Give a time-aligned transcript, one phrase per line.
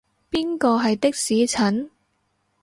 [0.31, 1.91] 邊個係的士陳？